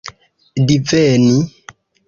[0.67, 1.37] diveni